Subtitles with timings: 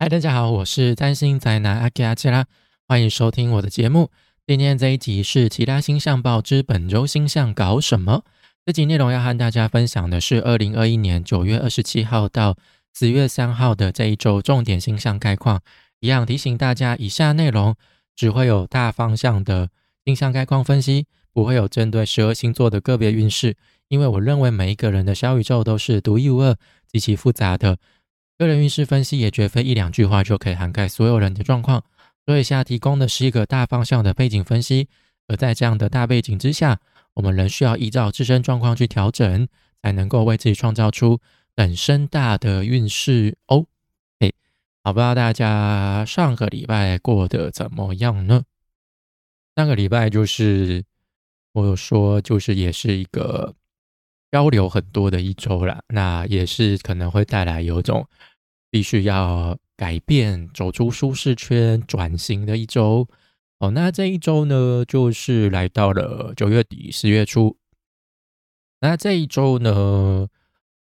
[0.00, 2.46] 嗨，大家好，我是占星宅男阿基阿基拉，
[2.86, 4.12] 欢迎收听我的节目。
[4.46, 8.22] 今天这一集是其他星象报之本周星象搞什么？
[8.64, 12.56] 这集内容要和大家分享的是二零二一年九月二十七号到
[12.94, 15.60] 十月三号的这一周重点星象概况。
[15.98, 17.74] 一样提醒大家，以下内容
[18.14, 19.68] 只会有大方向的
[20.04, 23.56] 星象概况分析，不会有针对十二星座的个别运势。
[23.88, 26.56] 因为我认为每一个人的小宇宙都是独一无二、
[26.86, 27.78] 极其复杂的。
[28.38, 31.82] 个人运势分析也绝非一两句话就可以涵盖所有人的状况，
[32.24, 34.88] 所以下提供的是一个大方向的背景分析。
[35.26, 36.78] 而在这样的大背景之下，
[37.14, 39.48] 我们仍需要依照自身状况去调整，
[39.82, 41.20] 才能够为自己创造出
[41.54, 43.66] 本身大的运势哦。
[44.20, 44.30] 哎，
[44.84, 48.44] 好，不知道大家上个礼拜过得怎么样呢？
[49.56, 50.84] 上个礼拜就是
[51.52, 53.56] 我有说，就是也是一个。
[54.30, 58.06] 交流很多的一周了，那也是可能会带来有种
[58.70, 63.08] 必须要改变、走出舒适圈、转型的一周。
[63.58, 67.56] 哦，那这一周呢，就是来到了九月底、十月初。
[68.80, 70.28] 那这一周呢，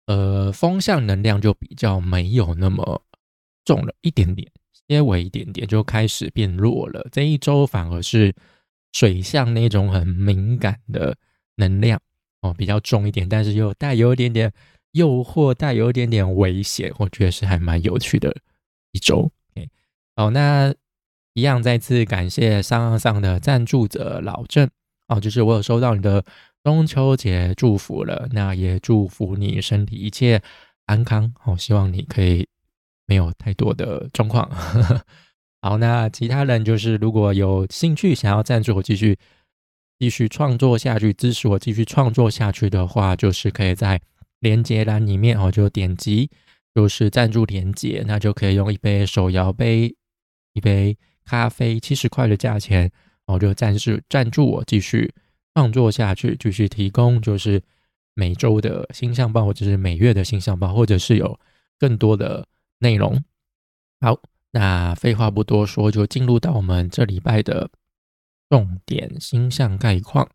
[0.05, 3.03] 呃，风向能量就比较没有那么
[3.65, 4.49] 重了一点点，
[4.87, 7.05] 稍微一点点就开始变弱了。
[7.11, 8.33] 这一周反而是
[8.93, 11.17] 水象那种很敏感的
[11.55, 11.99] 能量。
[12.41, 14.51] 哦，比较重一点，但是又带有一点点
[14.93, 18.35] 诱惑，带有一点点危险，我觉得是还蛮有趣的
[18.91, 19.31] 一周。
[20.15, 20.73] 好，那
[21.33, 24.67] 一样再次感谢上上上的赞助者老郑
[25.07, 26.25] 哦，就是我有收到你的
[26.63, 30.41] 中秋节祝福了，那也祝福你身体一切
[30.87, 32.47] 安康哦，希望你可以
[33.05, 34.49] 没有太多的状况。
[35.61, 39.19] 好，那其他人就是如果有兴趣想要赞助我继续。
[40.01, 44.01] 继续创作下去，支持我继续创作下去的话，就是可以在
[44.39, 46.27] 连接栏里面哦，就点击
[46.73, 49.95] 就是赞助连接，那就可以用一杯手摇杯、
[50.53, 52.91] 一杯咖啡七十块的价钱，然
[53.27, 55.13] 后就暂时赞助我继续
[55.53, 57.61] 创作下去，继续提供就是
[58.15, 61.39] 每周的星象报，或者是每月的星象报，或者是有
[61.77, 62.47] 更多的
[62.79, 63.23] 内容。
[63.99, 64.19] 好，
[64.49, 67.69] 那废话不多说，就进入到我们这礼拜的。
[68.51, 70.27] 重点星象概况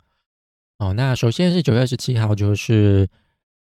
[0.79, 3.07] 哦，那首先是九月十七号，就是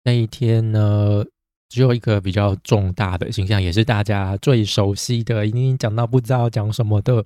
[0.03, 1.25] 那一天呢，
[1.67, 7.25] 只有一个比较重大的星象，也是大家最熟悉的，已经讲到不知道讲什么的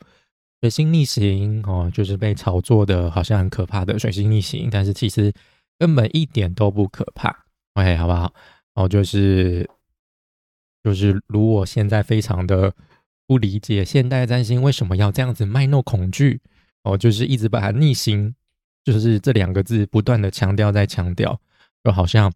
[0.61, 5.33] 水星逆行哦，就是被炒作的好像很可怕的水星逆行，但是其实
[5.77, 8.33] 根本一点都不可怕，OK 好不好？
[8.75, 9.69] 哦，就是
[10.85, 12.73] 就是如我现在非常的
[13.27, 16.39] 不理解现代占星为什么要这样子卖弄恐惧。
[16.89, 18.33] 哦，就是一直把它逆行，
[18.83, 21.39] 就是这两个字不断的强调，在强调，
[21.83, 22.31] 就好像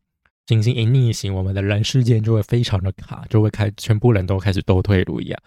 [0.45, 5.39] 行星一逆行，我们的人世间就会非常的卡，就会开，全部人都开始都退路一样，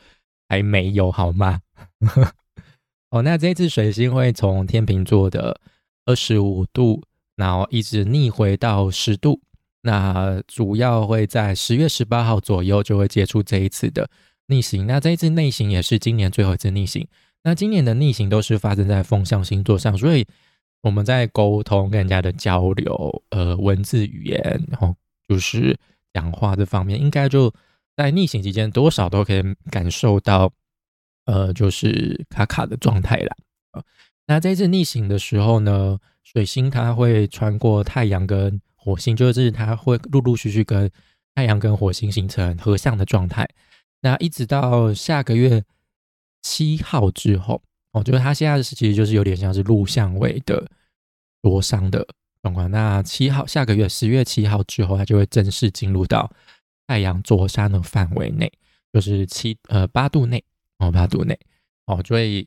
[0.48, 1.60] 还没有好吗？
[3.10, 5.60] 哦，那这次水星会从天秤座的
[6.06, 7.02] 二十五度，
[7.36, 9.40] 然后一直逆回到十度，
[9.82, 14.10] 那主要会在十月十八号左右就会结束这一次的
[14.48, 17.06] 逆行，那这一次逆行也是今年最后一次逆行。
[17.46, 20.26] 那今年的逆行都是发生在风象星座上，所以
[20.82, 24.92] 我们在沟通跟人家的交流，呃，文字语言，然后
[25.28, 25.78] 就是
[26.12, 27.54] 讲话这方面，应该就
[27.96, 29.40] 在逆行期间多少都可以
[29.70, 30.52] 感受到，
[31.26, 33.36] 呃，就是卡卡的状态啦。
[34.26, 40.90] 那这次逆行的时候呢，水星它会穿过太阳跟火星，就是它会陆陆续续跟
[41.36, 43.48] 太阳跟火星形成合相的状态。
[44.00, 45.62] 那一直到下个月。
[46.48, 50.64] 七号之后，哦，就是它现在是其实就是有点像是录像位的
[51.42, 52.06] 灼伤的
[52.40, 52.70] 状况。
[52.70, 56.30] 那七号下个月十月七号之后，它就会正式进入到
[56.86, 58.52] 太阳灼伤的范围内，
[58.92, 60.44] 就是七呃八度内
[60.78, 61.36] 哦八度内
[61.86, 62.46] 哦，所以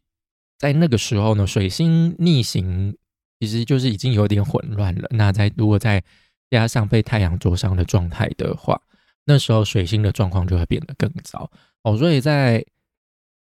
[0.58, 2.96] 在那个时候呢，水星逆行
[3.42, 5.10] 其实就是已经有点混乱了。
[5.12, 6.02] 那在如果再
[6.50, 8.82] 加上被太阳灼伤的状态的话，
[9.26, 11.52] 那时候水星的状况就会变得更糟
[11.84, 11.98] 哦。
[11.98, 12.66] 所以在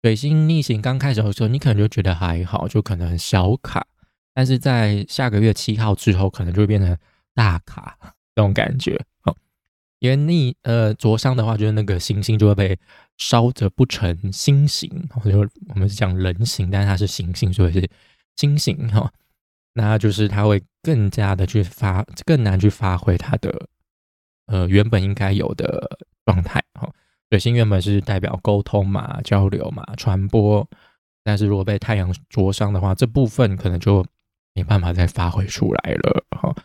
[0.03, 3.85] 水星逆行刚开始的时候，你可能就觉得还好，就可能小卡，
[4.33, 6.97] 但是在下个月七号之后，可能就会变成
[7.33, 7.97] 大卡
[8.35, 9.35] 这种感觉哦。
[9.99, 12.79] 因为逆呃灼伤的话，就是那个行星就会被
[13.17, 14.89] 烧着不成星形，
[15.25, 15.39] 就
[15.69, 17.89] 我们是讲人形，但是它是行星，所以是
[18.35, 19.11] 星形哈。
[19.73, 23.67] 那就是它会更加的去发，更难去发挥它的
[24.45, 26.87] 呃原本应该有的状态哈。
[27.29, 30.67] 水星原本是代表沟通嘛、交流嘛、传播，
[31.23, 34.05] 但是如果被太阳灼伤的话，这部分可能就
[34.53, 36.55] 没办法再发挥出来了哈。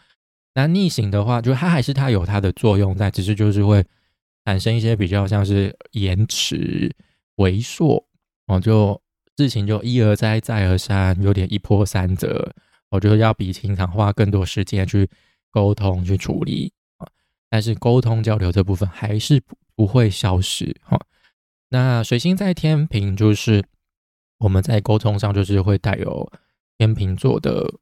[0.55, 3.85] 那逆行的话，就它还是它有它的作用在，只是就是会
[4.44, 6.94] 产生一些比较像是延迟
[7.37, 8.05] 萎缩
[8.47, 9.00] 哦，就
[9.37, 12.55] 事情就一而再再而三，有点一波三折，
[12.91, 15.08] 我觉得要比平常花更多时间去
[15.50, 17.08] 沟通去处理啊。
[17.50, 19.43] 但是沟通交流这部分还是
[19.74, 21.00] 不会消失哈。
[21.69, 23.64] 那水星在天平，就是
[24.38, 26.30] 我们在沟通上就是会带有
[26.78, 27.72] 天平座的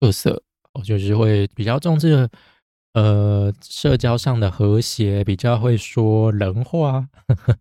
[0.00, 0.42] 特色，
[0.72, 2.28] 哦，就是会比较重视。
[2.92, 7.56] 呃，社交上的和谐比较会说人话，呵 呵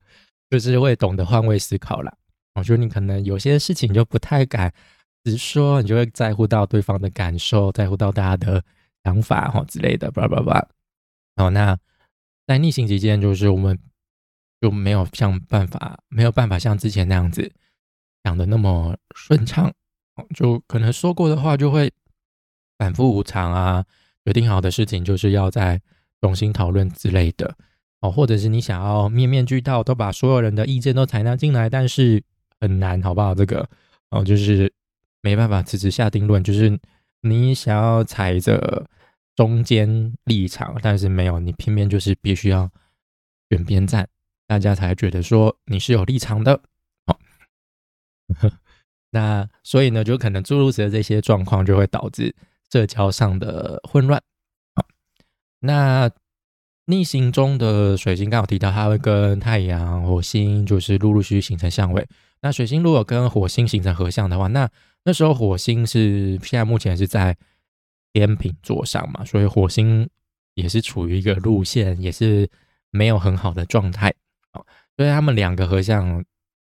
[0.50, 2.12] 就是会懂得换位思考啦。
[2.56, 4.74] 我觉得你可能有些事情就不太敢
[5.24, 8.64] 直说，你就会在乎到对方的感受，在乎到大家的
[9.04, 10.68] 想法哈之类的，叭叭叭。
[11.36, 11.78] 好，那
[12.50, 13.78] 在逆行期间，就是我们
[14.60, 17.52] 就没有像办法，没有办法像之前那样子
[18.24, 19.72] 讲的那么顺畅，
[20.34, 21.94] 就可能说过的话就会
[22.80, 23.86] 反复无常啊。
[24.26, 25.80] 决定好的事情就是要再
[26.22, 27.56] 重新讨论之类的
[28.00, 32.24] 哦，或者是你想要面面俱到，都把所有人的意见都采纳进来，但是
[32.60, 33.36] 很难，好不好？
[33.36, 33.70] 这个
[34.10, 34.74] 哦，就是
[35.22, 36.80] 没办法直直下定论，就是
[37.22, 38.90] 你想要踩着
[39.40, 42.70] 中间立场，但是没有，你偏偏就是必须要
[43.50, 44.06] 选边站，
[44.46, 46.62] 大家才觉得说你是有立场的。
[47.08, 47.18] 好，
[49.12, 52.36] 那所以呢，就可能诸如此的这些状况就会导致。
[52.70, 54.22] 社交上的混乱，
[54.76, 54.86] 好，
[55.62, 56.12] 那
[56.86, 62.06] 逆行中的水星刚好提到，它会跟太阳、火星就是陆陆续续形成相位。
[62.42, 64.70] 那水星如果跟火星形成合相的话，那
[65.04, 67.36] 那时候火星是现在目前是在
[68.14, 70.10] 天平座上嘛，所以火星
[70.54, 72.50] 也是处于一个路线，也是
[72.90, 74.14] 没有很好的状态。
[74.54, 74.66] 哦，
[74.98, 76.24] 所以他们两个合相，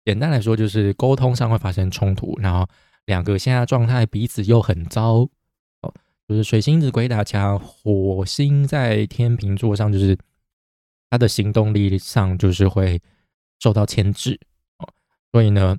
[0.04, 2.68] 简单来说就是沟通上会发生冲突，然后
[3.06, 5.28] 两个现在状态彼此又很糟
[5.80, 5.94] 哦。
[6.28, 10.16] 就是水星子鬼打墙，火星在天平座上，就是
[11.08, 13.02] 他的行动力上就是会
[13.58, 14.38] 受到牵制
[14.78, 14.88] 哦，
[15.32, 15.76] 所以呢，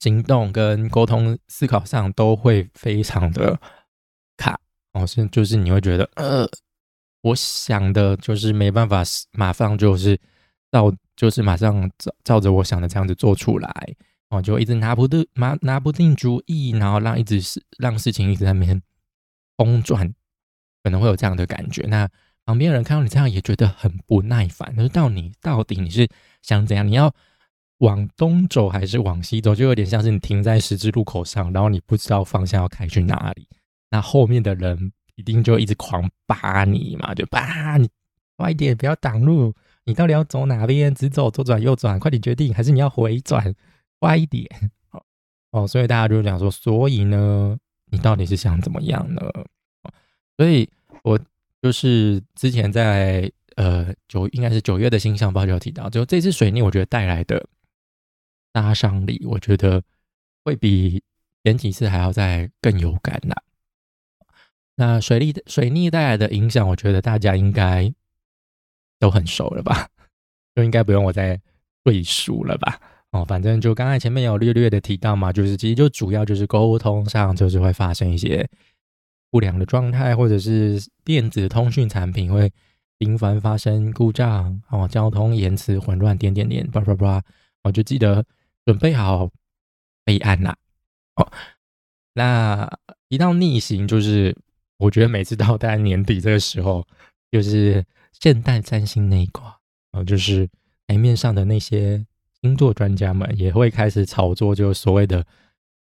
[0.00, 3.60] 行动跟沟通、思考上都会非常的
[4.36, 4.58] 卡
[4.92, 6.48] 哦，是就是你会觉得呃，
[7.22, 9.02] 我想的就是没办法
[9.32, 10.18] 马上就是
[10.70, 13.70] 照就是马上照照着我想的这样子做出来
[14.30, 18.80] 哦，就一直拿不定拿拿不定主意，然后让一直是让事情一直在那边。
[19.56, 20.10] 公转
[20.82, 22.08] 可能会有这样的感觉，那
[22.46, 24.74] 旁边人看到你这样也觉得很不耐烦。
[24.74, 26.08] 就是到你到底你是
[26.40, 26.88] 想怎样？
[26.88, 27.14] 你要
[27.80, 29.54] 往东走还是往西走？
[29.54, 33.46] 就有点像是你停在十字路口上，然后你不知道方向要开去哪里。
[33.90, 37.88] 那后面的人一定就一直狂扒你嘛，就扒你
[38.36, 39.54] 快一点，不要挡路。
[39.84, 40.94] 你到底要走哪边？
[40.94, 41.98] 直走、左转、右转？
[41.98, 43.54] 快点决定，还是你要回转？
[43.98, 44.46] 快一点！
[45.50, 47.58] 哦，所以大家就讲说，所以呢？
[47.92, 49.20] 你到底是想怎么样呢？
[50.36, 50.70] 所以
[51.02, 51.18] 我
[51.60, 57.44] 就是之前在呃九应该是九月的星象报就有提到，就这次水逆，我觉得带来的
[58.54, 59.82] 杀伤力，我觉得
[60.44, 61.02] 会比
[61.42, 63.34] 前几次还要再更有感呐。
[64.80, 67.92] 那水逆水逆带来的影响，我觉得大家应该
[68.98, 69.90] 都很熟了吧？
[70.54, 71.38] 就应该不用我再
[71.84, 72.80] 赘述了吧？
[73.10, 78.48] 哦，反正就刚才前面有略略的提到嘛，就是其实就主要就是沟通上就是会发生一些
[79.30, 82.50] 不良的状态，或者是电子通讯产品会
[82.96, 87.22] 频繁发生故障，哦，交通延迟混乱，点点点，叭叭叭，
[87.64, 88.24] 我就记得
[88.64, 89.28] 准备好
[90.06, 90.56] 备案啦。
[91.16, 91.30] 哦，
[92.14, 92.66] 那
[93.08, 94.34] 一到逆行，就是
[94.80, 96.84] 我觉得每次到大概年底这个时候，
[97.30, 99.56] 就是现代占星那一卦，
[99.92, 100.48] 哦，就是
[100.88, 102.04] 台面上的那些。
[102.42, 105.22] 星座专家们也会开始炒作，就所谓的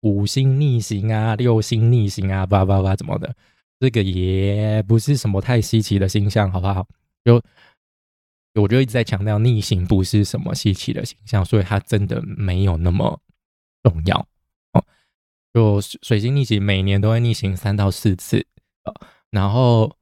[0.01, 3.33] 五星逆行啊、六星逆行啊、叭叭叭怎么的，
[3.79, 6.85] 这个也不是什么太稀奇的星象，好不好？
[7.25, 7.41] 就
[8.55, 13.21] 我就一直在强调，逆行不是什么稀奇的形象，所以它真的没有那么
[13.85, 14.27] 重要
[14.73, 14.85] 哦。
[15.55, 18.45] 就水星逆行，每年都会逆行三到四次
[19.31, 19.97] 然后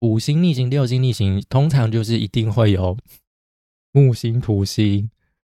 [0.00, 2.96] 五星逆行、六星逆行，通常就是一定会有
[3.92, 5.10] 木星、土星。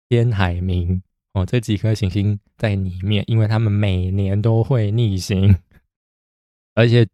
[0.08, 1.00] 天海冥
[1.32, 5.58] 哦，这几颗行星在里面，因为他们每年都会逆行，
[6.76, 7.04] 而且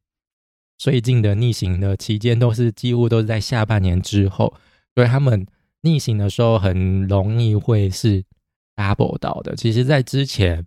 [0.76, 4.52] 最近的逆行的期间都是几乎都是在下半年之后，
[4.94, 5.46] 所以他们
[5.80, 8.22] 逆行的时候很容易会是
[8.76, 9.56] double 到的。
[9.56, 10.66] 其实，在之前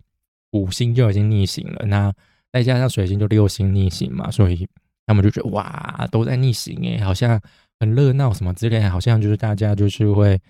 [0.50, 2.12] 五星就已经逆行了，那
[2.58, 4.68] 再加上水星就六星逆行嘛，所以
[5.06, 7.40] 他们就觉得哇，都在逆行诶，好像
[7.78, 10.40] 很热闹什么之类，好像就是大家就是会。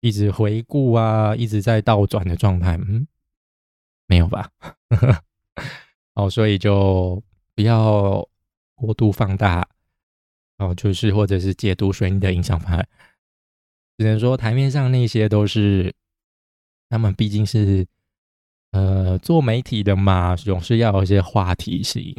[0.00, 3.04] 一直回顾啊，一直在倒转的状态，嗯，
[4.06, 4.48] 没有吧？
[6.14, 7.20] 哦，所以就
[7.56, 8.24] 不要
[8.76, 9.68] 过度放大
[10.58, 12.86] 哦，就是或者是解读水逆的影响范围，
[13.98, 15.92] 只能说台面上那些都是
[16.88, 17.84] 他们毕竟是
[18.72, 22.14] 呃做媒体的嘛，总是要有一些话题性，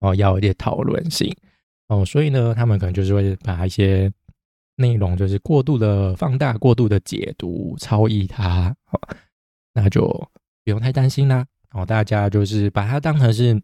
[0.00, 1.34] 哦，要有一些讨论性，
[1.88, 4.10] 哦，所以呢，他们可能就是会把一些
[4.76, 9.00] 内容就是过度的放大、过度的解读、超译它，哦，
[9.74, 10.06] 那就
[10.64, 11.46] 不用太担心啦。
[11.72, 13.62] 哦，大家就是把它当成是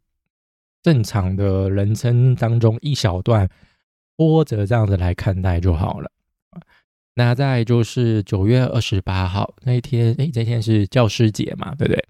[0.82, 3.48] 正常的人生当中一小段
[4.14, 6.10] 波折这样子来看待就好了。
[7.18, 12.04] 那再就是九月二十八号那一天，哎，这天是教师节嘛，对不对？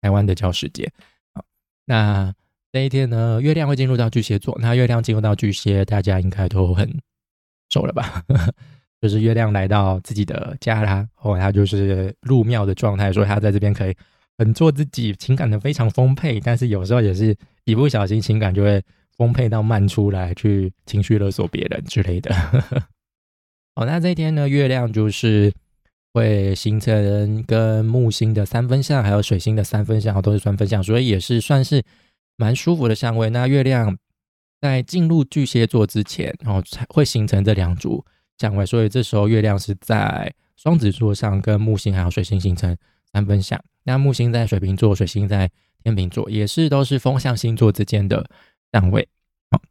[0.00, 0.90] 台湾的教师节。
[1.32, 1.44] 好，
[1.84, 2.34] 那
[2.72, 4.58] 这一天呢，月亮会进入到巨蟹座。
[4.60, 7.00] 那月亮进入到巨蟹，大家应该都很
[7.68, 8.24] 熟了吧？
[9.00, 13.94] 就是月亮来到自己的家啦，哦，他就是入庙的状态，所以他在这边可以
[14.36, 16.40] 很做自己，情感的非常丰沛。
[16.40, 17.36] 但是有时候也是
[17.66, 18.82] 一不小心，情感就会
[19.16, 22.34] 丰沛到漫出来，去情绪勒索别人之类的。
[23.76, 25.52] 哦，那这一天呢，月亮就是
[26.12, 31.82] 会形成跟木星的三分相，还有水星的三分相，都是三分相，所以也是算是
[32.36, 33.30] 蛮舒服的相位。
[33.30, 33.96] 那月亮
[34.60, 38.04] 在进入巨蟹座之前，然后才会形成这两组
[38.38, 42.76] 相位，所以这时候月亮是在双子座上，跟木星还有水星形成
[43.12, 43.58] 三分相。
[43.84, 45.48] 那木星在水瓶座，水星在
[45.84, 48.28] 天秤座，也是都是风象星座之间的
[48.72, 49.08] 相位。
[49.52, 49.62] 好，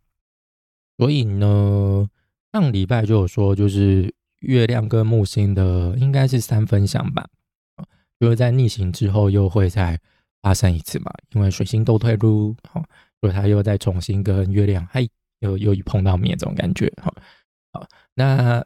[0.98, 2.10] 所以呢。
[2.52, 7.28] 上礼拜就有说，就是月亮跟木星的应该是三分相吧，
[8.20, 10.00] 就是在逆行之后又会再
[10.42, 12.84] 发生一次嘛，因为水星都退入，好，
[13.22, 15.08] 所以它又再重新跟月亮，嘿，
[15.42, 17.14] 又又一碰到面这种感觉，好，
[17.72, 18.66] 好，那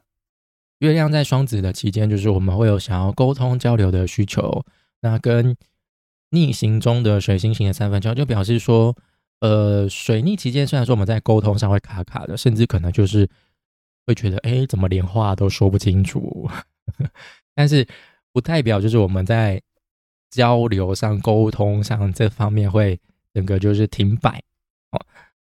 [0.79, 4.63] 月亮在双子的期间，就是我们会有想要沟通交流的需求，
[5.01, 5.57] 那跟
[6.29, 8.95] 逆行中的水星型的三分相，就表示说，
[9.41, 13.29] 呃，水逆期间虽然说我们在沟通上会卡卡的，甚至可能就是。
[14.05, 16.49] 会觉得哎，怎么连话都说不清楚？
[17.55, 17.87] 但是
[18.31, 19.61] 不代表就是我们在
[20.29, 22.99] 交流上、沟通上这方面会
[23.33, 24.41] 整个就是停摆
[24.91, 24.99] 哦，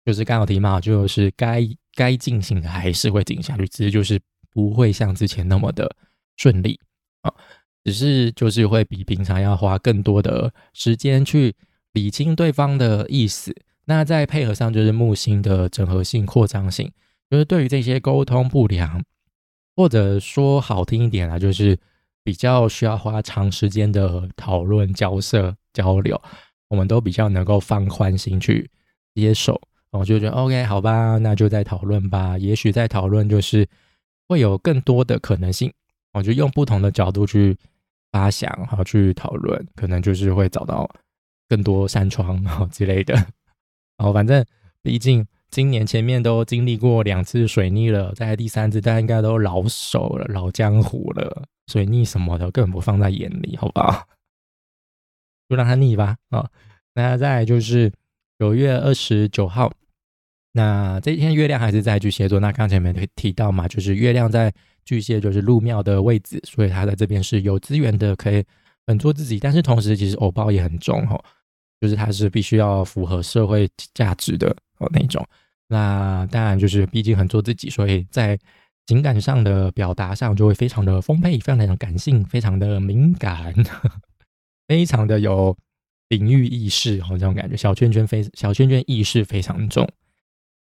[0.04, 1.62] 就是刚好提嘛，就是该
[1.94, 5.94] 该进行的还是会进行下去，只是就是不会像之前那么的
[6.36, 6.80] 顺利
[7.20, 7.32] 啊，
[7.84, 11.54] 只是就是会比平常要花更多的时间去
[11.92, 13.54] 理清对方的意思。
[13.84, 16.90] 那再配合上就是木星的整合性、扩张性。
[17.30, 19.00] 就是对于这些沟通不良，
[19.76, 21.78] 或者说好听一点啊，就是
[22.24, 26.20] 比较需要花长时间的讨论、交涉、交流，
[26.68, 28.68] 我们都比较能够放宽心去
[29.14, 29.60] 接受。
[29.92, 32.36] 我就觉得 OK，好吧，那就再讨论吧。
[32.36, 33.64] 也许在讨论就是
[34.26, 35.72] 会有更多的可能性，
[36.12, 37.56] 我就用不同的角度去
[38.10, 40.90] 发想，好去讨论，可能就是会找到
[41.48, 43.14] 更多扇窗之类的。
[43.14, 44.44] 然后反正
[44.82, 45.24] 毕竟。
[45.50, 54.06] 今年前面都经历过两次水逆了，在第三次大家应该都老手了、老江湖了，水逆什么的根本不放在眼里，好不好？
[55.50, 56.16] 就让它逆吧。
[56.28, 56.48] 啊，
[56.94, 57.92] 那再就是
[58.38, 59.72] 九月二十九号，
[60.52, 62.38] 那这一天月亮还是在巨蟹座。
[62.38, 64.54] 那刚才没提到嘛，就是月亮在
[64.84, 68.44] 巨蟹，就是入庙的位置，所以它在这边是有资源的，可以
[68.86, 69.40] 很做自己。
[69.40, 71.20] 但是同时，其实偶包也很重哈，
[71.80, 74.54] 就是它是必须要符合社会价值的。
[74.78, 75.22] 哦，那种，
[75.72, 78.36] 那当然就是，毕竟很做自己，所以在
[78.88, 83.54] 情感上的表达上就会非常的丰沛，非常的感性，非常的 敏感，
[84.66, 85.56] 非常的有
[86.08, 89.88] 领域意识，哦，这种感觉，小圈圈非小圈圈意识非常重，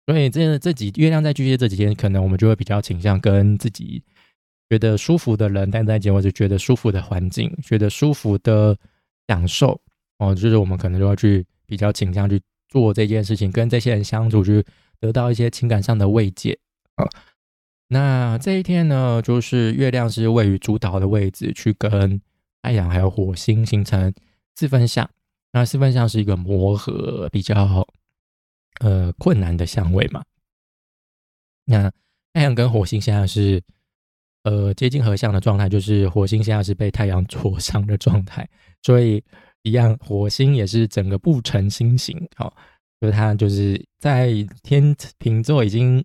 [0.06, 4.04] 所以这这几月亮在巨蟹这几天，可能我们就会比较倾向跟自己
[4.70, 8.78] 觉得舒服的人待在一起，或者觉得舒服的环境，觉得舒服的
[9.28, 9.82] 享受，
[10.20, 12.40] 哦，就是我们可能就要去比较倾向去。
[12.70, 14.66] 做这件事情，跟这些人相处，去
[15.04, 16.58] 得到一些情感上的慰藉
[16.96, 17.04] 啊。
[17.90, 22.22] 那这一天呢，就是月亮是位于主导的位置，去跟
[22.62, 24.14] 太阳还有火星形成
[24.56, 25.10] 四分相。
[25.52, 27.86] 那四分相是一个磨合比较
[28.80, 30.24] 呃困难的相位嘛。
[31.66, 31.92] 那
[32.32, 33.62] 太阳跟火星现在是
[34.44, 38.50] 呃接近合相的状态，就是火星现在是被太阳灼伤的状态，
[38.82, 39.22] 所以。
[39.66, 42.54] 一样，火星也是整个不成星形，好，
[43.04, 44.32] 就是他就是在
[44.62, 46.02] 天平座已经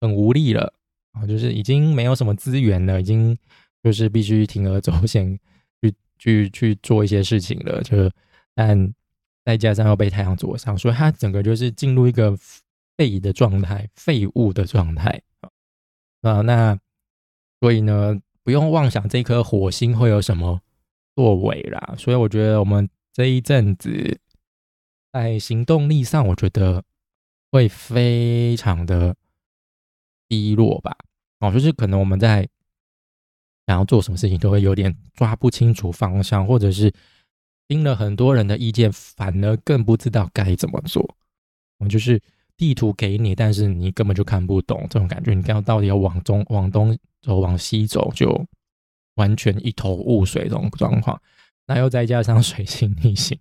[0.00, 0.74] 很无力了，
[1.12, 3.38] 啊，就是已经没有什么资源了，已经
[3.84, 5.38] 就是必须铤而走险
[5.80, 8.10] 去去去做一些事情了，就
[8.52, 8.92] 但
[9.44, 12.36] 再加上要被太阳灼伤，所以它整个就是进入一个
[12.96, 15.22] 废的状态，废物的状态
[16.22, 16.76] 啊，那
[17.60, 20.60] 所以呢，不用妄想这颗火星会有什么
[21.14, 22.90] 作为啦，所以我觉得我们。
[23.12, 24.20] 这一阵子
[25.12, 26.84] 在行动力上，我觉得
[27.50, 29.16] 会非常的
[30.28, 30.96] 低落吧。
[31.40, 32.48] 哦，就是可能我们在
[33.66, 36.92] 想要做什么事情都会有点抓不清楚方向，或者是
[37.66, 41.02] 听了很多人的意见，反而更不知道该怎么做。
[41.78, 42.20] 我们就是
[42.56, 45.32] 地图给你，但是你根本就看不懂这种感觉。
[45.32, 48.46] 你刚到底要往中、往东走、往西走，就
[49.14, 51.20] 完全一头雾水这种状况。
[51.66, 53.38] 那又再加上水星逆行，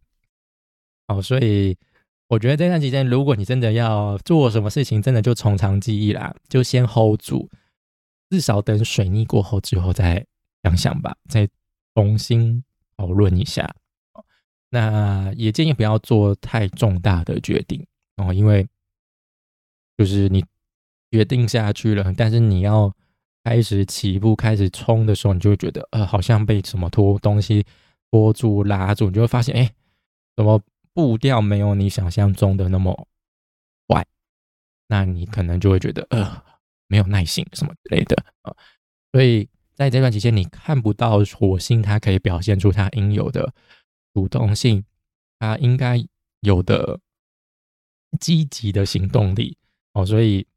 [1.09, 1.75] 哦，所以
[2.27, 7.49] 我觉得这段期间，如果你真的要做什么事情，真的就从长计议啦，就先 hold 住。
[8.29, 10.23] 至少等水逆过后之后再
[10.61, 11.49] 想想吧，再
[11.95, 12.63] 重新
[12.95, 13.75] 讨论一下。
[14.69, 17.83] 那也建议不要做太重大的决定
[18.17, 18.67] 哦，因为
[19.97, 20.45] 就是你
[21.09, 22.93] 决定下去了，但是你要
[23.43, 27.65] 开始起步、开始冲的时候，你就会觉得呃，好像被什么拖东西
[28.11, 29.71] 拖住、拉住，你就会发现，哎，
[30.35, 30.61] 怎么
[30.93, 33.07] 步调没有你想象中的那么
[33.87, 34.05] 快？
[34.87, 36.43] 那你可能就会觉得呃。
[36.91, 38.51] 没有耐心什么之类的啊，
[39.11, 43.53] 所以在这段期间，你看不到火星它可以表现出它应有的
[44.11, 44.83] 主动性，
[45.37, 46.03] 它应该
[46.39, 46.99] 有的
[48.19, 49.55] 积极的行动力
[49.93, 50.47] 哦，所以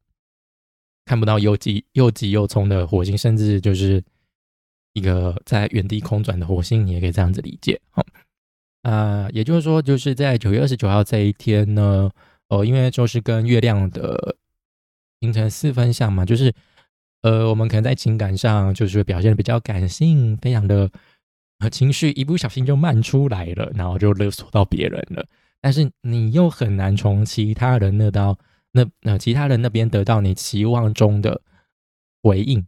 [1.04, 4.02] 看不到又急又急又冲的火星，甚至就是
[4.94, 8.02] 一个在原地空转的火星，你也可以这样子理解哦。
[8.82, 12.10] 啊，也就是说，就是在九月二十九号这一天呢，
[12.48, 14.36] 哦，因为就是跟月亮的。
[15.22, 16.52] 形成四分相嘛，就是，
[17.20, 20.90] 呃，我们可能在情感上就是表现的比较感性，非常的
[21.60, 25.24] 呃情绪一不小心就漫出来了，然后就勒索到别人了。
[25.60, 28.36] 但是你又很难从其他人那到
[28.72, 31.40] 那那其他人那边得到你期望中的
[32.20, 32.66] 回应，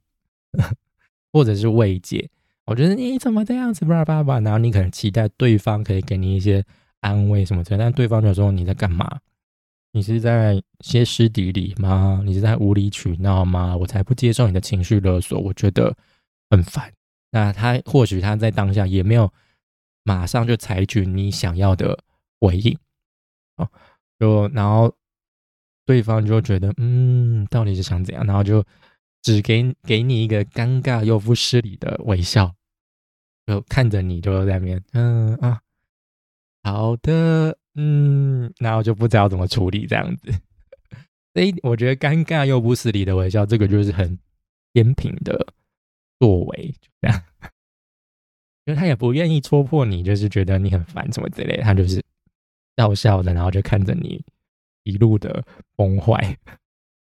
[1.33, 2.31] 或者是慰藉。
[2.67, 6.65] 我觉得你怎么这样子吧吧吧，然后你可能期待对方可以给你一些
[7.01, 9.21] 安慰什么的，但对方就说你在干嘛？
[9.93, 12.23] 你是在歇斯底里吗？
[12.25, 13.77] 你是在无理取闹吗？
[13.77, 15.95] 我才不接受你的情绪勒索，我觉得
[16.51, 16.93] 很烦。
[17.31, 19.33] 那他或许他在当下也没有
[20.03, 21.99] 马上就采取你想要的
[22.41, 22.77] 回应，
[23.57, 23.69] 哦，
[24.19, 24.93] 就然后
[25.85, 28.27] 对方就觉得，嗯，到底是想怎样？
[28.27, 28.65] 然后就
[29.25, 32.55] 只给给你一个尴尬又不失礼的微笑，
[33.47, 35.63] 就看着你就在那边，嗯啊，
[36.63, 37.59] 好的。
[37.77, 40.31] 嗯，那我就不知道怎么处理这样子。
[41.33, 44.17] 所以我觉得尴尬又不失礼的微笑，这个就是很
[44.73, 45.47] 天平的
[46.21, 47.23] 作为，就这样。
[48.67, 52.01] 因为他也不愿意戳破你，就是觉得你很烦什么之类，他就是
[52.77, 54.23] 笑笑的，然后就看着你
[54.85, 56.39] 一路的崩坏。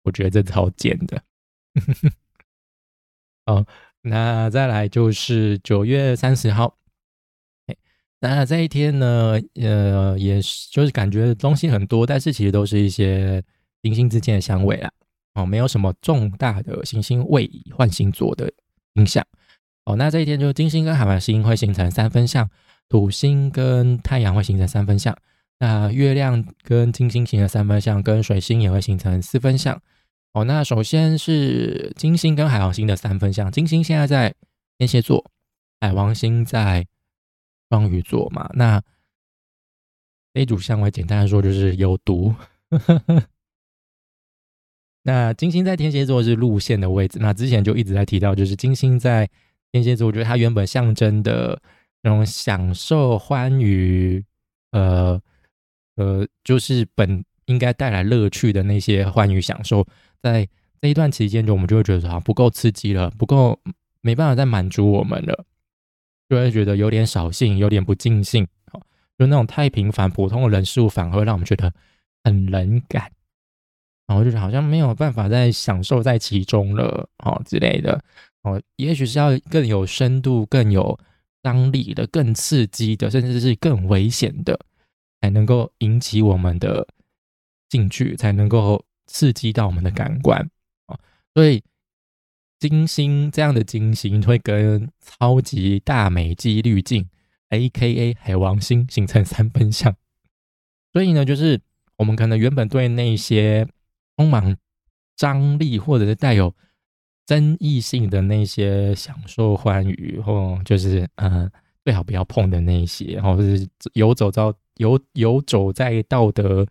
[0.04, 1.20] 我觉得这超贱的。
[3.46, 3.66] 哦，
[4.02, 6.76] 那再来就是九月三十号。
[8.20, 13.42] 那这一天呢，呃，也是就是感觉东西很多，但是其实都是一些
[13.82, 14.88] 行星之间的相位啦，
[15.34, 18.48] 哦，没有什么重大的行星位移换星座的
[18.94, 19.26] 影响。
[19.86, 22.48] 哦，那这一天就金星跟海王星会形成三分相，
[22.88, 25.16] 土星跟太阳会形成三分相，
[25.58, 29.82] 那月亮跟金星形成三分相，跟水星也会形成四分相。
[30.32, 34.34] 哦，那首先是金星跟海王星的三分相，金星现在在
[34.78, 35.30] 天蝎座，
[35.80, 36.86] 海王星在。
[37.70, 38.82] 双鱼座嘛，那
[40.34, 42.34] 这组相位简单的说就是有毒。
[45.04, 49.26] 那金星在天蝎座是路线的位置，那之前就一直在提到，就是金星在
[49.70, 51.58] 天蝎座，我觉得它原本象征的
[52.02, 54.22] 那种享受、欢愉，
[54.72, 55.18] 呃
[55.96, 59.82] 呃，就是本应该带来乐趣的那些欢愉享受，
[60.22, 60.48] 在
[60.80, 63.58] 这一段期间，就我们就会觉得说不够刺激了，不够
[64.00, 65.44] 没办法再满足我们了。
[66.28, 68.80] 就会觉得有点扫兴，有点不尽兴，哦，
[69.18, 71.70] 就那种太平凡、普通的人事物，反而会让我们觉得
[72.24, 73.12] 很冷感，
[74.06, 78.02] 然后就是好像没有办法再享受在其中了，哦之类的，
[78.44, 80.98] 哦，也许是要更有深度、更有
[81.42, 84.58] 张力的、更刺激的，甚至是更危险的，
[85.20, 86.88] 才能够引起我们的
[87.68, 90.48] 兴趣，才能够刺激到我们的感官，
[90.86, 90.98] 啊，
[91.34, 91.62] 所以。
[92.58, 97.08] 金星这样的金星会跟超级大美肌滤镜
[97.48, 98.14] （A.K.A.
[98.20, 99.92] 海王星）形成三分相，
[100.92, 101.60] 所以呢，就是
[101.96, 103.66] 我们可能原本对那些
[104.16, 104.56] 充满
[105.16, 106.54] 张力或者是带有
[107.26, 111.50] 争议性的那些享受欢愉，或就是嗯
[111.84, 116.64] 最好不要碰的那些，或者是游走到游游走在道德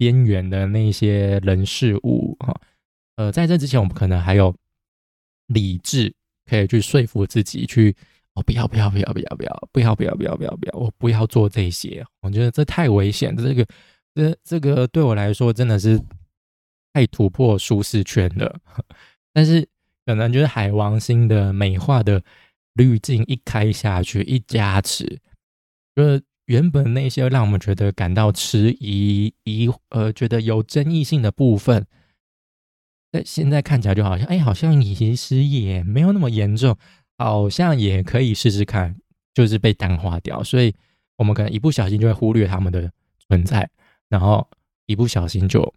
[0.00, 2.58] 边缘的那些人事物，哈，
[3.16, 4.56] 呃，在这之前，我们可能还有。
[5.52, 6.14] 理智
[6.46, 7.92] 可以去说服自己，去
[8.34, 12.06] 哦，不要不要不要不要不要不要不要不要不要不要，我不要做这些。
[12.20, 13.66] 我觉得这太危险，这个
[14.14, 16.00] 这这个对我来说真的是
[16.92, 18.60] 太突破舒适圈了。
[19.32, 19.68] 但是
[20.06, 22.22] 可能就是海王星的美化的
[22.74, 25.18] 滤镜一开下去，一加持，
[25.96, 31.86] 就是原本那些让我们觉得感到迟疑、疑呃觉得有争议性的部分，
[33.12, 36.76] 在现在看起来就好像，哎，好像其实也没有那么严重，
[37.18, 38.96] 好像也可以试试看，
[39.32, 40.42] 就是被淡化掉。
[40.42, 40.74] 所以，
[41.18, 42.90] 我们可能一不小心就会忽略他们的
[43.28, 43.70] 存在，
[44.08, 44.44] 然后
[44.86, 45.72] 一不小心就。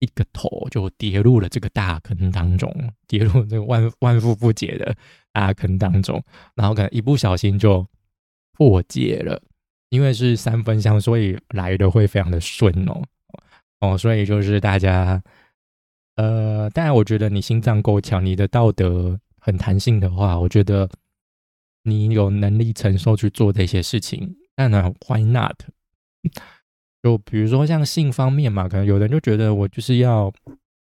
[0.00, 2.72] 一个头就跌入了这个大坑当中，
[3.08, 4.96] 跌入这个万万夫不解的
[5.32, 6.22] 大坑当中，
[6.54, 7.84] 然后可能一不小心就
[8.52, 9.42] 破解了，
[9.90, 13.02] 因为是三分香，所以来的会非常的顺哦
[13.80, 15.22] 哦，所以就是大家，
[16.16, 20.88] 呃，当然我觉得你心脏够强，你的道德很弹性的话，我觉得
[21.84, 25.54] 你有能力承受去做这些事情，当然 Why not？
[27.02, 30.32] 就比如说像性方面嘛，可能有人就觉得我就是要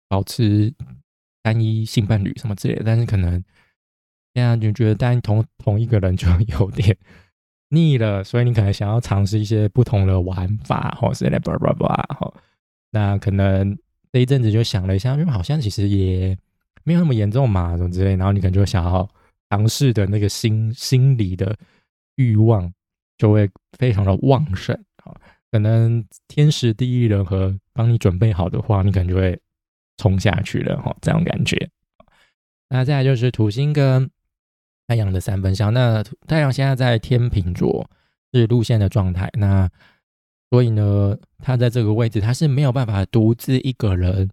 [0.09, 0.73] 保持
[1.43, 3.33] 单一性伴侣什么之类的，但是可能
[4.33, 6.97] 现在就觉得单同同一个人就有点
[7.71, 12.33] 腻了，所以你可能想要尝试一些不同的玩法，或是来叭叭叭，
[12.91, 13.77] 那可能
[14.13, 16.37] 这一阵子就想了一下，因为好像其实也
[16.85, 19.09] 没有那么严重嘛，什么之类，然后你可能就想要
[19.51, 21.55] 尝试的那个心心理的
[22.17, 22.73] 欲望
[23.19, 25.15] 就会非常的旺盛啊。
[25.51, 29.39] 可能天时地利人和帮你准备好的话，你可能就会
[29.97, 31.69] 冲下去了哈，这种感觉。
[32.71, 34.11] 那再来就是土星跟
[34.89, 37.89] 太阳的三分相，那太阳现在在天秤座
[38.33, 39.69] 是路线的状态，那
[40.51, 44.29] 所以呢，他在这个位置他是没有办法独自一个人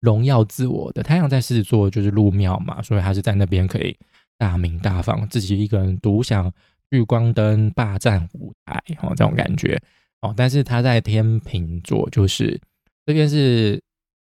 [0.00, 1.02] 荣耀自我的。
[1.02, 3.94] 太阳在狮子座就是入庙嘛，所以他是在那边可以
[4.38, 6.50] 大名大放，自己一个人独享
[6.90, 9.78] 聚光灯霸占舞台哦，这种感觉。
[10.22, 12.58] 哦，但是他在天平座，就是
[13.04, 13.78] 这边是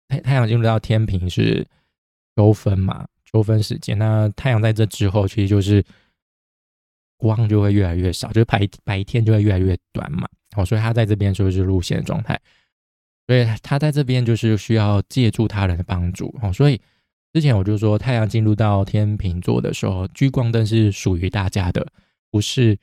[0.09, 1.65] 太太阳进入到天平是
[2.35, 3.99] 秋分嘛，秋分时间。
[3.99, 5.85] 那太阳在这之后，其实就是
[7.17, 10.29] 光就会越来越少，就是白白天就会越来越短嘛。
[10.57, 12.41] 哦，所以他在这边就是路线状态，
[13.27, 16.35] 所以他在这边就是需要借助他人的帮助。
[16.43, 16.81] 哦，所以
[17.33, 21.87] 之前我就说，太阳进入到天平座的时候，聚光灯是属于大家的，
[22.31, 22.79] 不是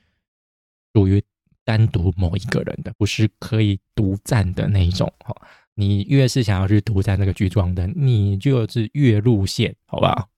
[0.94, 1.24] 属于。
[1.68, 5.36] 单独某一个人的，不是可以独占的那一种哈。
[5.76, 10.30] 你越是想要去独占那个聚光灯，你就是越路线，好不好？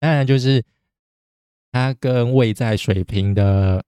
[0.00, 0.64] 当然，就是
[1.72, 3.84] 它跟位在水平的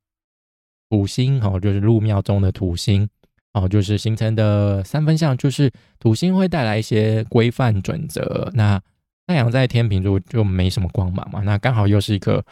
[0.88, 3.08] 土星，哦，就是入庙中的土星，
[3.52, 8.50] 哦，就是形成的三分相，就是土星会带来一些规范准则。
[8.54, 8.80] 那
[9.26, 12.44] 太阳在天平座就没什么光芒嘛，那刚好又是一个。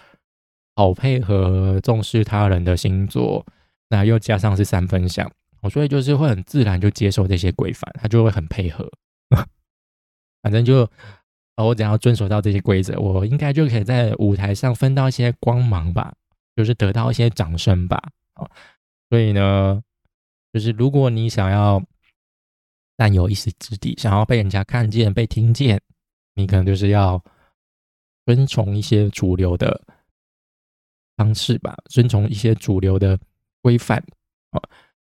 [0.77, 3.45] 好配合重视他人的星座，
[3.89, 5.29] 那又加上是三分相，
[5.73, 8.89] 所以就是会很自然就接受这些规范，他就会很配合。
[10.41, 10.89] 反正就
[11.65, 16.15] 我只要遵守到这些规则，我应该就可以在舞台上分到一些光芒吧，
[16.57, 18.03] 就是得到一些掌声吧。
[18.35, 18.51] 哦，
[19.11, 19.83] 所以呢，
[20.53, 21.83] 就是如果你想要
[22.97, 25.81] 占有一席之地，想要被人家看见、被听见，
[26.35, 27.23] 你可能就是要
[28.27, 29.81] 遵从一些主流的。
[31.19, 33.19] 方式吧，遵从一些主流的
[33.61, 33.99] 规范
[34.51, 34.63] 啊，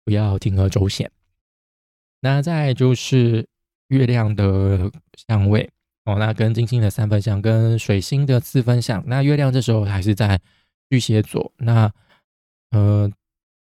[0.02, 1.12] 不要铤而走险。
[2.20, 3.46] 那再就是
[3.88, 4.90] 月亮的
[5.28, 5.70] 相位
[6.04, 9.02] 哦，那跟金星的三分相，跟水星的四分相。
[9.06, 10.40] 那月亮这时候还是在
[10.88, 11.92] 巨蟹座，那
[12.70, 13.10] 呃，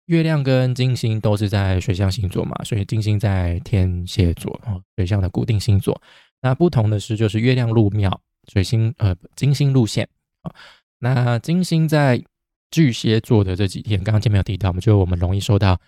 [0.06, 6.00] 月亮跟金星都是在水象星座嘛，所以金星在天蝎座哦，水象的固定星座。
[6.42, 10.08] 那不同的是，就是月亮入庙，水星呃，金星路线
[10.44, 10.54] 啊。
[11.00, 12.24] 那金星在
[12.70, 15.80] 巨蟹座的这几天，刚刚前面有提到嘛，就我们容易受到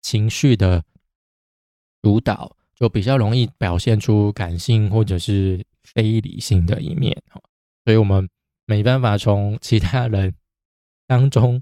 [0.00, 0.82] 情绪的
[2.02, 7.40] 主导，就比较容易表现出感性或者是非理性的一面哈
[7.84, 8.28] 所以我们
[8.66, 10.34] 没办法从其他人
[11.06, 11.60] 当中，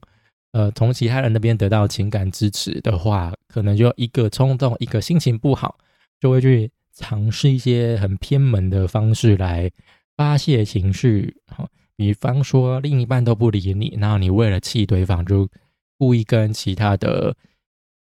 [0.53, 5.79] 呃，从其他人那边得到情感支持的话，可能就一个冲动，一个心情不好，
[6.21, 9.71] 就会去尝试一些很偏门的方式来
[10.17, 15.49] 发泄情绪，哈比方说，另一半都不理你，然后你为了气对方，就
[15.99, 17.35] 故意跟其他的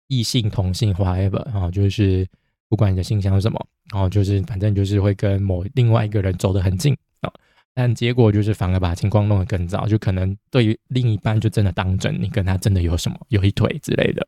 [0.09, 2.27] 异性同性 whatever 啊，就是
[2.69, 7.33] 不管你的信箱是什么，然后就是反正就是会跟某另外一个人走得很近啊，
[7.75, 14.27] 但结果就是反而把情况弄得更糟，就可能对于另一半就真的当真，你跟他真的有什么有一腿之类的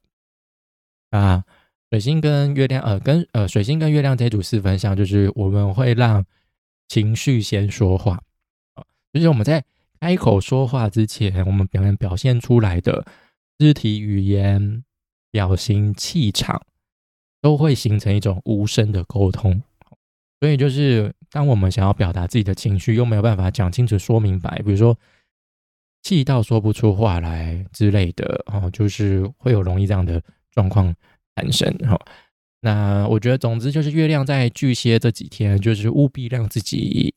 [1.10, 1.44] 啊。
[1.90, 6.24] 水星跟月亮，呃，跟呃水星跟月亮这组四分相，就是我们会让
[6.86, 8.14] 情绪先说话
[8.74, 8.84] 啊。
[9.12, 9.64] 就是我们在
[9.98, 13.04] 开口说话之前，我们表现表现出来的
[13.58, 14.84] 肢体语言、
[15.32, 16.62] 表情、气场，
[17.40, 19.62] 都会形成一种无声的沟通。
[20.40, 24.98] 所以，就是当我们想要表达自己的情绪，又没有办法讲清楚、说明白，比如说
[26.02, 30.94] 气到说不出话来之类的哦，就是会有容易这样的状况
[31.36, 31.98] 产生哈。
[32.60, 37.14] 那我觉得，总之就是月亮在巨蟹这几天，就是务必让自己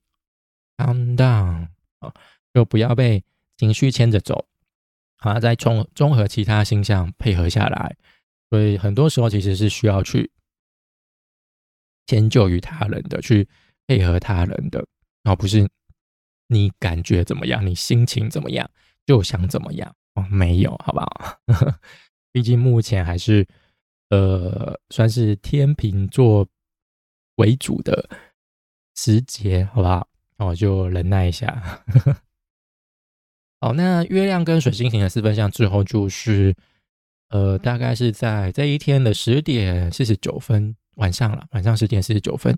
[0.77, 1.67] calm down
[1.99, 2.13] 啊，
[2.53, 3.23] 就不要被
[3.57, 4.45] 情绪牵着走，
[5.17, 7.95] 好，再综综合其他星象配合下来。
[8.53, 10.29] 所以很多时候其实是需要去
[12.05, 13.49] 迁就于他人的，去
[13.87, 14.85] 配合他人的，
[15.23, 15.67] 而不是
[16.49, 18.69] 你感觉怎么样，你心情怎么样
[19.07, 21.39] 就想怎么样哦，没有，好不好？
[22.31, 23.47] 毕竟目前还是。
[24.09, 26.47] 呃，算是天秤座
[27.37, 28.07] 为主的
[28.95, 30.07] 时节，好不好？
[30.37, 31.83] 那我就忍耐一下。
[33.59, 36.55] 好，那月亮跟水星型的四分相之后，就是
[37.33, 42.55] 呃，大概是在这一天的十点四十九分晚上了，晚上十点四十九分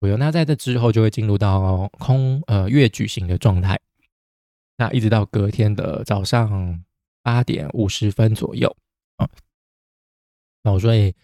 [0.00, 0.16] 左右。
[0.16, 3.78] 那在这之后，就会进入到空呃月矩形的状态，
[4.78, 6.82] 那一直到隔天的早上
[7.22, 8.74] 八点五十分左右
[9.18, 9.28] 啊。
[10.64, 11.14] 哦，所以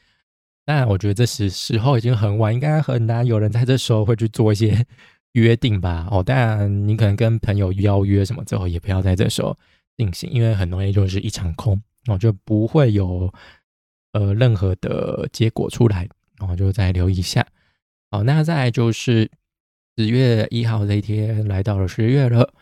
[0.67, 4.85] 当然，我觉得这时时候已经很晚，应该很难有人在这时候会去做一些
[5.33, 6.07] 约定吧。
[6.11, 9.57] 哦，当然，你可能跟朋友邀约什么之后，也不要在这时候
[9.97, 13.33] 进行，因为很容易就是一场空，哦，就不会有
[14.13, 16.09] 呃任何的结果出来。
[16.37, 17.47] 然后就再留意一下。
[18.11, 19.31] 好，那再来就是
[19.97, 22.53] 十月一号这一天来到了十月了。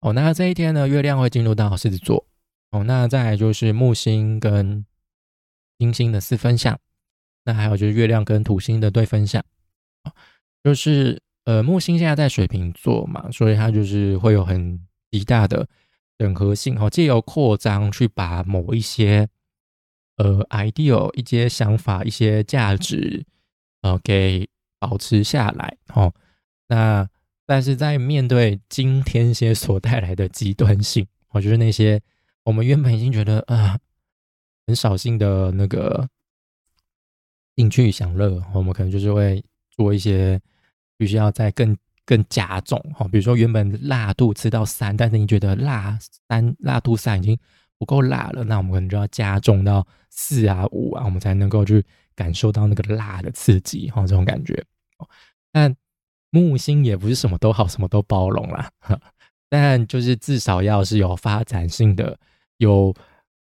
[0.00, 2.26] 哦，那这一天呢，月亮会进入到狮子座。
[2.72, 4.84] 哦，那再来就是木星跟
[5.78, 6.76] 金星的四分相，
[7.44, 9.42] 那还有就是月亮跟土星的对分相，
[10.64, 15.66] 就是呃木星现在在水瓶座嘛，所以它就是会有很极大的
[16.18, 19.28] 整合性哦，借由扩张去把某一些
[20.16, 23.24] 呃 ideal 一些想法、一些价值
[23.82, 24.48] 呃给
[24.78, 26.14] 保持下来哦。
[26.68, 27.08] 那
[27.46, 32.00] 但是在面对今天些所带来的极端性，我觉得那些
[32.44, 33.78] 我们原本已经觉得啊。
[34.66, 36.08] 很扫兴的那个
[37.54, 40.40] 兴趣享乐，我们可能就是会做一些
[40.96, 47.38] 必须要在更更加重哈，比如说原本辣度吃到三，但是你觉得辣三辣度三已经
[47.78, 54.64] 不够辣了，那我们可能就要加重到四啊五啊，我们才能够去感受到那个辣的刺激哈，这种感觉。
[55.52, 55.74] 但
[56.30, 58.70] 木星也不是什么都好，什么都包容啦，
[59.48, 62.18] 但就是至少要是有发展性的
[62.58, 62.94] 有。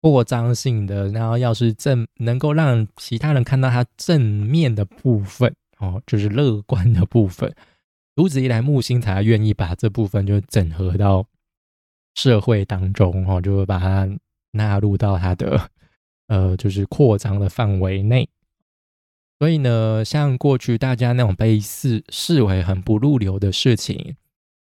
[0.01, 7.53] 扩张性的，然后要是正能够让其他人看到他正面的部分哦，就是乐观的部分。
[8.19, 11.25] 如此一来，木星才愿意把这部分就整合到
[12.15, 14.09] 社会当中哦，就把它
[14.51, 15.71] 纳入到它的
[16.27, 18.27] 呃，就是扩张的范围内。
[19.39, 24.17] 所以呢，像过去大家那种被视视为很不入流的事情，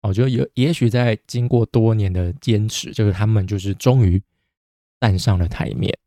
[0.01, 4.21] 我觉得有也许在经过多年的坚持，就是他们就是终于。
[4.99, 5.97] 站上了台面，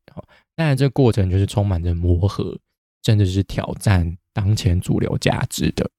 [0.55, 2.55] 当然这过程就是充满着磨合，
[3.03, 5.91] 甚至是挑战当前主流价值的。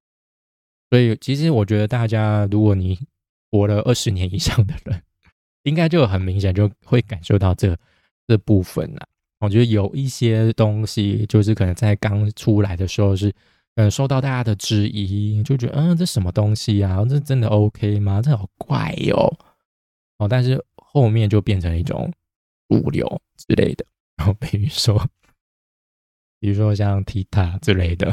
[0.94, 3.00] 所以，其实我觉得大家，如果你
[3.50, 5.02] 活了二十年以上的人，
[5.64, 7.76] 应该就很明显就会感受到这
[8.28, 9.08] 这部分了。
[9.40, 13.34] 我觉得有一些东西，就是可能在刚出来的时候是，
[13.74, 17.04] 嗯，受到大家的质疑，就觉得，嗯，这什么东西啊？
[17.10, 18.22] 这真的 OK 吗？
[18.22, 19.36] 这好怪哟。
[20.20, 22.14] 哦，但是后面就变成一种。
[22.70, 25.08] 物流之类的，然后比如说，
[26.40, 28.12] 比如说像 Tita 之类的，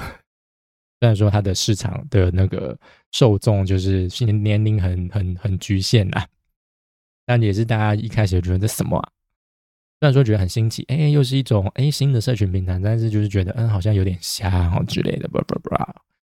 [1.00, 2.78] 虽然说它的市场的那个
[3.10, 6.24] 受众就是年年龄很很很局限呐，
[7.24, 9.08] 但也是大家一开始觉得这什么啊？
[9.98, 15.70] 虽然说觉得很新奇，哎，又是一种哎新的社群平台，但是就是觉得嗯好像有点瞎哦之类的，不不不，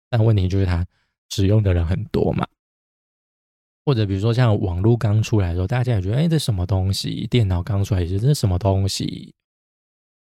[0.09, 0.85] 但问题就是它
[1.29, 2.47] 使用的人很多嘛。
[3.85, 7.27] 或者比如说像网络刚出来的时候，大家也觉得哎，这什么东西？
[7.27, 9.33] 电脑刚出来也是这什么东西？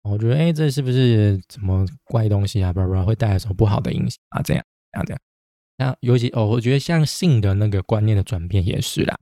[0.09, 2.73] 我觉得哎，这是不是什么怪东西啊？
[2.73, 4.41] 不不，会带来什么不好的影响啊？
[4.41, 5.21] 这样这样这样。
[5.77, 9.17] 那尤其哦，我觉得像性的那个观念的转变也是啦。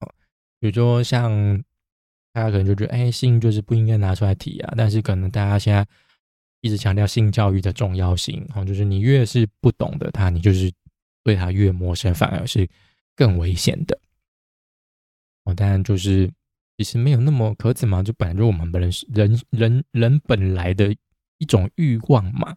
[0.00, 0.12] 哦，
[0.58, 1.62] 比如说像
[2.32, 4.74] 大家可能就觉得哎，性就是不应该拿出来提啊。
[4.76, 5.86] 但是可能大家现在
[6.60, 10.72] 一直强调性教育的重要性，哦，就是你越是不懂得它，你就是
[11.22, 12.68] 对它越陌生，反而是。
[13.16, 14.00] 更危险的
[15.44, 16.32] 哦，当然就是
[16.80, 20.90] 其实没有那么可耻嘛，就本来就我们本人人人人本来的
[21.36, 22.56] 一种欲望嘛。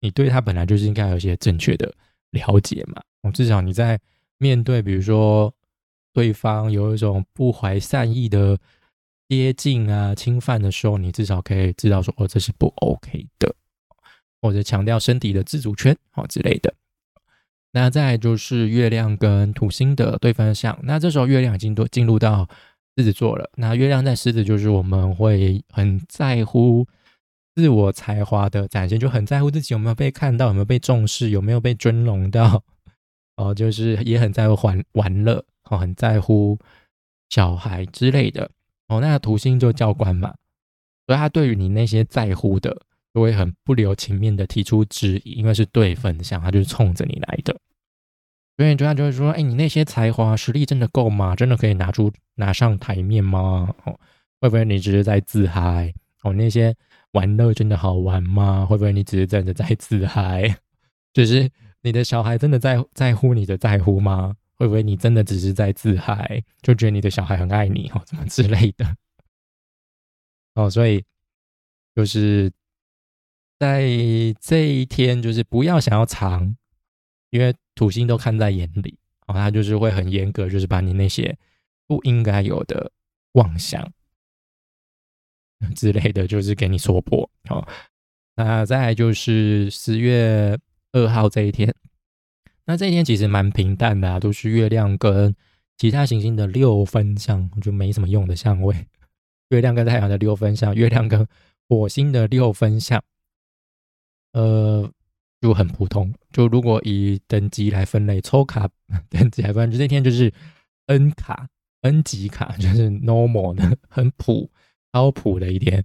[0.00, 1.92] 你对他本来就是应该有一些正确的
[2.30, 3.02] 了解嘛。
[3.20, 4.00] 哦，至少你在
[4.38, 5.52] 面对比如说
[6.14, 8.58] 对方有一种不怀善意的
[9.28, 13.54] 接近啊、侵犯的时候，你至少可以知道说哦，这是不 OK 的，
[14.40, 16.72] 或者强调身体的自主权哦之类的。
[17.72, 22.48] 那再就是月亮跟土星的对方向，那这时候月亮已经都进入到
[22.96, 23.50] 狮子座了。
[23.56, 26.86] 那月亮在狮子，就是我们会很在乎
[27.54, 32.62] 自我才华的展现，就很在乎自己有没有被看到，有没有被重视，有没有被尊荣到。
[33.36, 36.58] 哦，就是也很在乎玩玩乐，哦，很在乎
[37.30, 38.50] 小孩之类的。
[38.88, 40.34] 哦，那土星就教官嘛，
[41.06, 42.76] 所以他对于你那些在乎的，
[43.14, 47.56] 就会很不留情面的提出质疑，因为是对分项，他就是冲着你来的。
[48.62, 51.34] 所以，他就会说：“哎，你那些才华、实力真的够吗？
[51.34, 53.74] 真的可以拿出拿上台面吗？
[53.84, 53.98] 哦，
[54.40, 55.92] 会不会你只是在自嗨？
[56.22, 56.72] 哦，那些
[57.10, 58.64] 玩乐真的好玩吗？
[58.64, 60.56] 会不会你只是真的在自嗨？
[61.12, 64.36] 就是你的小孩真的在在乎你的在乎吗？
[64.54, 68.96] 会不会你真的只是在自嗨，就觉得你的小孩很爱你哦，什么之类的？
[70.54, 71.02] 哦，所以
[71.96, 72.52] 就是
[73.58, 73.88] 在
[74.40, 76.54] 这一天，就是不要想要藏。”
[77.30, 81.36] 因为土星都看在眼里，哦，他就是会很严格，就是把你那些
[81.86, 82.92] 不应该有的
[83.32, 83.90] 妄想
[85.74, 87.28] 之类的，就是给你说破。
[87.48, 87.66] 哦，
[88.36, 90.58] 那再来就是十月
[90.92, 91.74] 二号这一天，
[92.66, 95.34] 那这一天其实蛮平淡的，都是月亮跟
[95.78, 98.86] 其他行星的六分相，就没什么用的相位。
[99.48, 101.26] 月亮跟太阳的六分相，月亮跟
[101.68, 103.02] 火星的六分相，
[104.32, 104.92] 呃。
[105.42, 108.68] 就很普通，就如果以等级来分类，抽卡
[109.10, 110.32] 等级来分，就这天就是
[110.86, 111.48] N 卡、
[111.80, 114.48] N 级卡，就是 normal 的，很普、
[114.92, 115.84] 超普的一天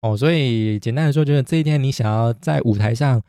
[0.00, 0.16] 哦。
[0.16, 3.22] 所以简单的说，就是这一天你想要在舞台上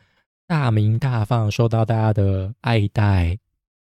[0.47, 3.37] 大名大放，受到大家的爱戴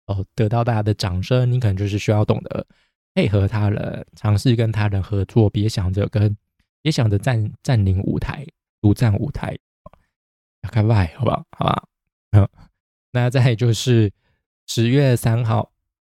[0.07, 2.65] 哦，得到大家的掌声，你可能就是需要懂得
[3.13, 6.35] 配合他人，尝试跟他人合作，别想着跟，
[6.81, 8.43] 别想着占占领舞台，
[8.81, 9.55] 独占舞台。
[10.61, 11.45] 要开外，好不好？
[11.51, 11.83] 好吧，
[12.31, 12.47] 嗯，
[13.11, 14.11] 那再就是
[14.67, 15.71] 十月三号，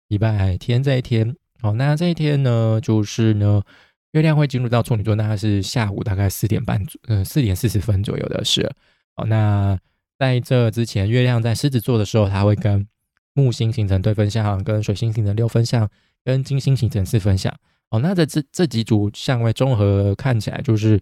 [0.07, 3.63] 礼拜天这一天，哦，那这一天呢，就是呢，
[4.11, 8.71] 月亮会进入到处女座，那是下午大概四点半左，嗯，四点四十分左右的事。
[9.15, 9.77] 哦，那
[10.19, 12.87] 在这之前，月亮在狮子座的时候，它会跟
[13.33, 15.89] 木星形成对分相，跟水星形成六分相，
[16.23, 17.53] 跟金星形成四分相。
[17.89, 21.01] 哦，那在这这几组相位综合看起来，就是。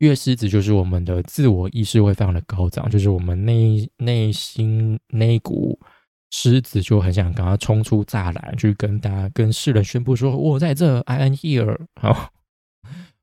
[0.00, 5.78] 月狮子就是我们的自我意识会非常的高涨，就是我们内内心那股
[6.30, 12.32] 狮子就很想赶快冲出栅栏，去跟大家、跟世人宣布说：“我在这，I am here。”好，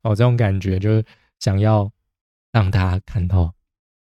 [0.03, 1.03] 哦，这种感觉就是
[1.39, 1.91] 想要
[2.51, 3.51] 让大家看到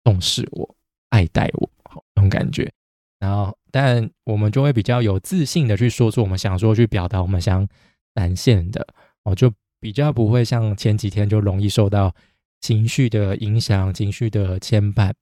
[0.04, 0.76] 重视我、
[1.08, 2.70] 爱戴我，好，这种感觉。
[3.18, 7.66] 然后，但我们就会比较有自信的去说出我们想说、去表达我们想
[8.14, 8.86] 展现的，
[9.24, 9.50] 哦，就
[9.80, 12.14] 比较不会像前几天就容易受到。
[12.60, 15.12] 情绪的影响，情绪的牵绊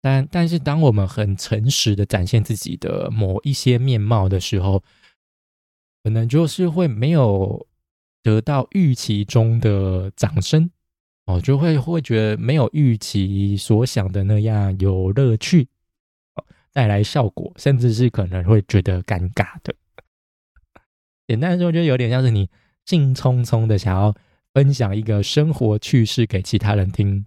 [0.00, 4.82] 但但是当我们很诚实的展现自己的某一些面貌的时候，
[6.02, 7.66] 可能就是会没有
[8.22, 10.70] 得到预期中的掌声
[11.24, 15.68] 哦，就会会觉得没有预期所想的那样有乐趣
[16.74, 19.74] 带来效果，甚至是可能会觉得尴尬的。
[21.26, 22.50] 简单说，就有点像是你
[22.84, 24.14] 兴冲冲的想要。
[24.54, 27.26] 分享一个生活趣事给其他人听，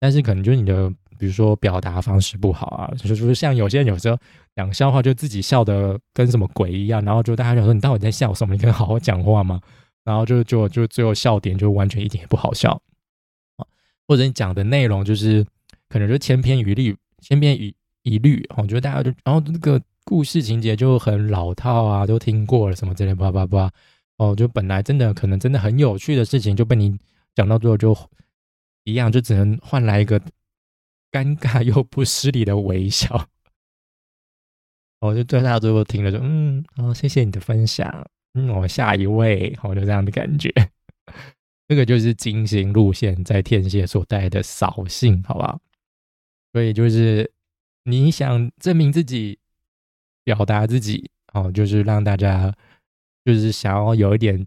[0.00, 4.18] 但是可能就是你的，比如说表达方式不好啊，就是说像有些人有时候
[4.56, 8.54] 讲笑话就自己笑的跟什么鬼一样，然后就大家就说你到底在笑什么？
[8.54, 9.60] 你可以好好讲话吗？
[10.02, 12.72] 然后就就就最后笑点就完全一点也不好笑
[13.56, 13.64] 啊，
[14.08, 15.46] 或者你讲的内容就是
[15.88, 23.70] 可能就千篇一律，千篇一一律，我觉得大家就然后那个故事情节就很老套啊，都听过了什么之类，叭叭叭。
[24.16, 26.96] 哦，就本来真的可能真的很有趣的事情，就被你
[27.34, 27.96] 讲到最后就
[28.84, 30.20] 一样，就只能换来一个
[31.10, 33.28] 尴尬又不失礼的微笑。
[35.00, 40.48] 我就对大家最后听了，就嗯，哦，谢谢你的分享，嗯，我下一位，我就这样的感觉。
[41.66, 45.60] 这个就是金星路线在天蝎所带来的扫兴，好不好？
[46.52, 47.32] 所以就是
[47.82, 49.40] 你想证明自己，
[50.22, 52.54] 表达自己，哦，就是让大家。
[53.24, 54.46] 就是想要有一点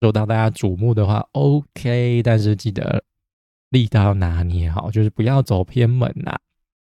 [0.00, 3.04] 受到大家瞩目的话，OK，但是记得
[3.70, 6.36] 力道拿捏好，就是不要走偏门呐，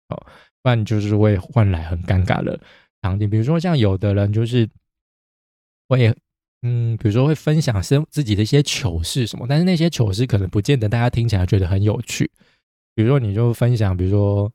[0.09, 0.17] 哦，
[0.63, 2.59] 不然就是会换来很尴尬的
[3.01, 3.29] 场景。
[3.29, 4.67] 比如说像有的人就是
[5.87, 6.13] 会，
[6.63, 12.29] 嗯，比如说会分享生自己的一些糗事什么，但是那些糗事可能不见得大家听起来觉得很有趣。
[12.95, 14.51] 比如说你就分享，比如说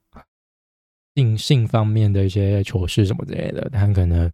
[1.14, 4.30] 性性方面的一些糗事什么之类的，他可能。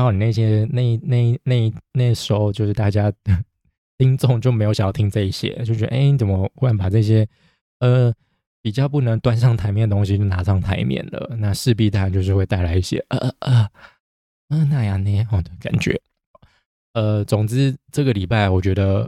[0.00, 3.12] 然后你那些那那那那时候，就是大家
[3.98, 7.28] 听众就没有想要听这一些，就觉得哎，怎么忽然把这些
[7.80, 8.10] 呃
[8.62, 11.36] 比较不能端上台面的东西就拿上台面了？
[11.38, 13.68] 那势必当然就是会带来一些呃呃
[14.48, 16.00] 呃那样那样的感觉。
[16.94, 19.06] 呃，总之这个礼拜我觉得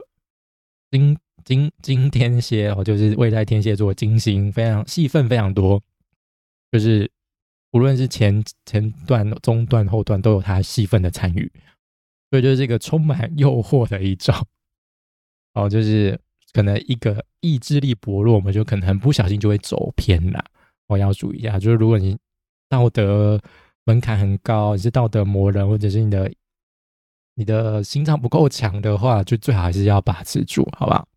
[0.91, 5.83] 金金金天蝎哦，就是位在天蝎座金星非常戏份非常多，
[6.71, 7.11] 就是
[7.73, 11.51] 无论是前前段、中段、后段都有他戏份的参与，
[12.31, 14.47] 所以就是这个充满诱惑的一招
[15.55, 16.19] 哦，就是
[16.53, 20.45] 可能一个意志力薄弱，我们就可能很不小心就会走偏了。
[20.87, 22.17] 我要注意一下，就是如果你
[22.69, 23.41] 道德
[23.85, 26.31] 门槛很高，你是道德魔人，或者是你的
[27.35, 31.09] 你的心脏不够强的话，就最好还是要把持住，好不好？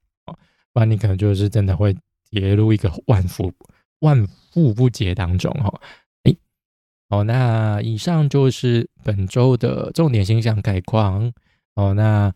[0.71, 1.93] 不然你可能就是真的会
[2.29, 3.51] 跌入一个万夫
[3.99, 5.81] 万富不解当中，哈。
[7.09, 11.31] 好，那以上就是本周的重点星象概况。
[11.75, 12.33] 哦，那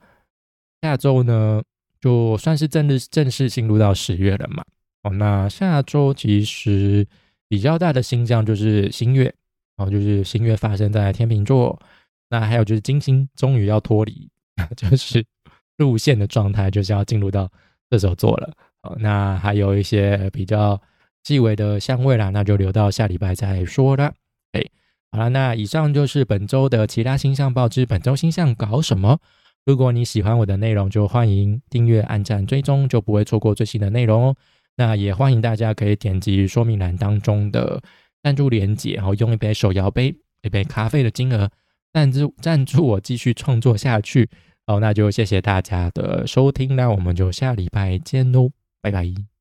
[0.82, 1.64] 下周呢，
[2.00, 4.64] 就算是正式正式进入到十月了嘛。
[5.04, 7.08] 哦，那下周其实
[7.48, 9.34] 比较大的星象就是新月，
[9.78, 11.80] 哦，就是新月发生在天秤座。
[12.30, 14.30] 那还有就是金星终于要脱离，
[14.78, 15.26] 就是
[15.78, 17.50] 路线的状态，就是要进入到
[17.90, 18.54] 射手座了。
[18.84, 20.80] 哦，那还有一些比较
[21.24, 24.14] 细微的相位啦，那就留到下礼拜再说了。
[24.52, 24.64] 哎，
[25.12, 29.20] 好了，那以上就是本周的其他星象报之本周星象搞什么？
[29.66, 34.36] 如果你喜欢我的内容，就欢迎订阅、按赞、追踪，就不会错过最新的内容哦。
[34.78, 37.82] 那也欢迎大家可以点击说明栏当中的
[38.24, 41.50] 赞助连接，然后用一杯手摇杯、一杯咖啡的金额
[41.94, 44.30] 赞助赞助我继续创作下去。
[44.66, 48.50] 好，那就谢谢大家的收听，那我们就下礼拜见喽，
[48.82, 49.39] 拜拜。